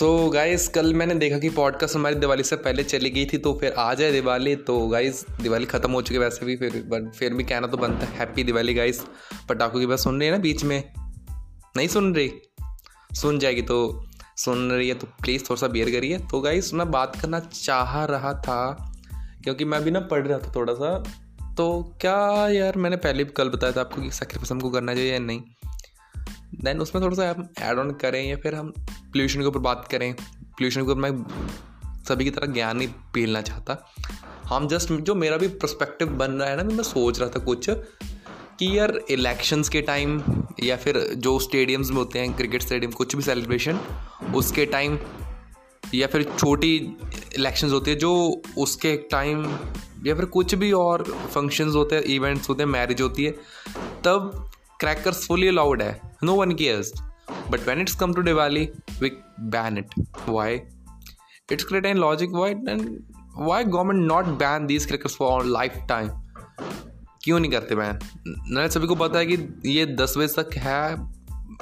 [0.00, 3.38] सो so, guys कल मैंने देखा कि पॉडकास्ट हमारी दिवाली से पहले चली गई थी
[3.38, 7.10] तो फिर आ जाए दिवाली। तो गाइस दिवाली ख़त्म हो चुकी है वैसे भी फिर
[7.18, 9.02] फिर भी कहना तो बनता है हैप्पी दिवाली गाइस
[9.48, 10.92] पटाखों की बात सुन रही है ना बीच में?
[11.76, 12.32] नहीं सुन रही?
[13.14, 14.06] सुन जाएगी तो
[14.36, 18.04] सुन रही है तो प्लीज़ थोड़ा सा बियर करिए। तो गाइस मैं बात करना चाह
[18.04, 18.92] रहा था
[19.44, 21.02] क्योंकि मैं भी ना पढ़ रहा था थोड़ा सा।
[21.56, 25.12] तो क्या यार मैंने पहले भी कल बताया था आपको कि सेक्रीफाइस हमको करना चाहिए
[25.12, 25.42] या नहीं?
[26.54, 29.88] देन उसमें थोड़ा सा हम ऐड ऑन करें या फिर हम पोल्यूशन के ऊपर बात
[29.90, 31.12] करें। पोल्यूशन के ऊपर मैं
[32.08, 33.76] सभी की तरह ज्ञान नहीं पीलना चाहता।
[34.46, 37.70] हम जस्ट जो मेरा भी प्रस्पेक्टिव बन रहा है ना, मैं सोच रहा था कुछ
[37.70, 40.22] कि यार इलेक्शंस के टाइम
[40.62, 43.78] या फिर जो स्टेडियम्स में होते हैं क्रिकेट स्टेडियम कुछ भी सेलिब्रेशन
[44.34, 44.98] उसके टाइम
[45.94, 46.74] या फिर छोटी
[47.36, 49.44] इलेक्शंस होती है जो उसके टाइम
[50.06, 51.02] या फिर कुछ भी और
[51.34, 53.30] फ़ंक्शंस होते हैं इवेंट्स होते हैं मैरिज होती है,
[54.04, 54.50] तब
[54.84, 56.00] अलाउड है.
[56.24, 56.92] No one cares
[57.50, 58.68] but when it's come to Diwali
[59.00, 59.10] we
[59.50, 59.94] ban it
[60.28, 60.60] why
[61.52, 62.82] it's create an logic why and
[63.38, 66.08] why government not ban these crackers for life time
[67.24, 70.82] क्यों नहीं करते ban न सभी को पता है कि ये दस बजे तक है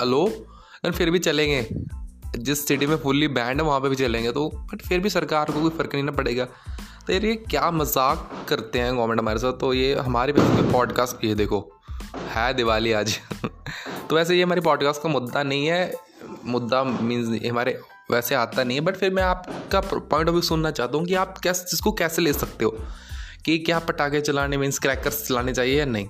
[0.00, 0.26] अलो
[0.84, 1.66] एंड फिर भी चलेंगे.
[2.38, 5.50] जिस सिटी में फुल्ली बैंड है, वहाँ पे भी चलेंगे तो बट फिर भी सरकार
[5.50, 6.44] को कोई फ़र्क नहीं ना पड़ेगा.
[7.06, 9.52] तो यार ये क्या मज़ाक करते हैं गवर्नमेंट हमारे साथ?
[9.52, 11.60] तो ये हमारे पॉडकास्ट ये देखो.
[12.16, 13.20] है दिवाली आज।
[14.10, 15.94] तो वैसे ये हमारे पॉडकास्ट का मुद्दा नहीं है।
[16.44, 20.70] मुद्दा मीन्स हमारे वैसे आता नहीं है। बट फिर मैं आपका पॉइंट ऑफ़ व्यू सुनना
[20.70, 22.78] चाहता हूँ कि आप कैसे, इसको कैसे ले सकते हो?
[23.44, 26.08] कि क्या पटाखे चलाने मीन्स क्रैकर्स चलाने चाहिए या नहीं?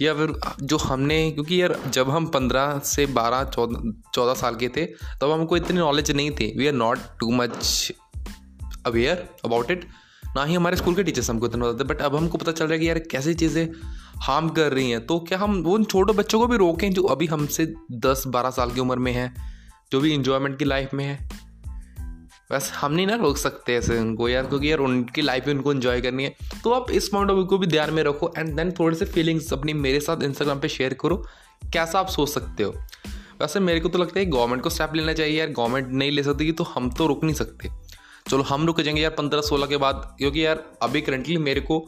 [0.00, 4.68] या फिर जो हमने, क्योंकि यार जब हम पंद्रह से बारह, चौदह चौदह साल के
[4.68, 4.86] थे,
[5.20, 7.92] तब हमको इतनी नॉलेज नहीं थी। We are not too much
[8.86, 9.88] aware about it
[10.36, 12.72] ना ही हमारे स्कूल के टीचर्स हमको इतना बताते बट अब हमको पता चल रहा
[12.72, 13.68] है कि यार कैसी चीज़ें
[14.18, 17.26] हार्म कर रही हैं। तो क्या हम उन छोटे बच्चों को भी रोकें जो अभी
[17.26, 19.32] हमसे दस बारह साल की उम्र में है,
[19.92, 21.18] जो भी इंजॉयमेंट की लाइफ में है?
[22.50, 25.72] वैसे हम नहीं ना रोक सकते ऐसे उनको यार, क्योंकि यार उनकी लाइफ में उनको
[25.72, 28.54] इन्जॉय करनी है। तो आप इस पॉइंट ऑफ़ व्यू को भी ध्यान में रखो एंड
[28.56, 31.16] देन थोड़े से फीलिंग्स अपनी मेरे साथ इंस्टाग्राम पे शेयर करो,
[31.72, 32.74] कैसा आप सोच सकते हो?
[33.40, 36.22] वैसे मेरे को तो लगता है गवर्नमेंट को स्टेप लेना चाहिए यार गवर्नमेंट नहीं ले
[36.22, 37.68] सकती तो हम तो रुक नहीं सकते।
[38.26, 41.78] चलो हम रुक जाएँगे यार पंद्रह सोलह के बाद, क्योंकि यार अभी करंटली मेरे को,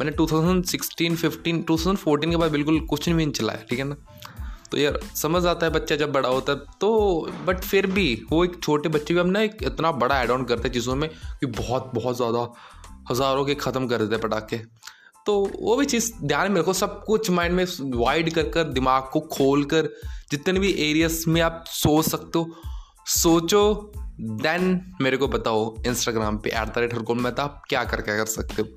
[0.00, 3.96] मैंने 2016 15 2014 के बाद बिल्कुल कुछ नहीं चलाया ठीक है ना?
[4.70, 6.90] तो यार समझ आता है बच्चा जब बड़ा होता है तो
[7.46, 10.44] बट फिर भी वो एक छोटे बच्चे भी हम ना एक इतना बड़ा एड ऑन
[10.44, 12.46] करते हैं चीज़ों में कि बहुत बहुत ज़्यादा
[13.10, 14.60] हज़ारों के ख़त्म कर देते हैं पटाखे।
[15.26, 19.08] तो वो भी चीज़ ध्यान में रखो, सब कुछ माइंड में वाइड कर कर, दिमाग
[19.12, 19.88] को खोल कर,
[20.30, 22.50] जितने भी एरियाज़ में आप सोच सकते हो,
[23.06, 28.00] सोचो। देन मेरे को बताओ इंस्टाग्राम पे एट द रेट हरकोल में आप क्या कर
[28.00, 28.68] क्या कर सकते हो?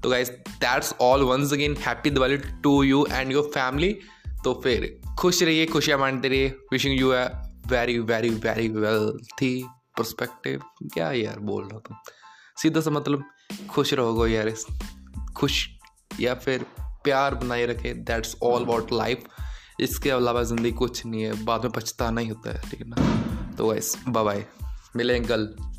[0.00, 3.92] तो guys that's all once again happy Diwali to you and your family
[4.44, 6.48] तो फिर, खुश रहिए, खुशियाँ मानते रहिए.
[6.72, 7.26] विशिंग यू है
[7.66, 9.64] very very very wealthy
[9.98, 10.62] perspective
[10.94, 12.02] क्या यार बोल रहा था?
[12.62, 13.24] सीधा सा मतलब
[13.70, 14.52] खुश रहोगे यार
[15.36, 15.66] खुश
[16.20, 17.92] या फिर प्यार बनाए रखे.
[17.94, 19.24] दैट्स ऑल अबाउट लाइफ
[19.80, 23.54] इसके अलावा ज़िंदगी कुछ नहीं है, बाद में पछताना ही होता है, ठीक है ना?
[23.56, 24.44] तो वाइस बाय
[24.96, 25.69] मिलेंगे कल।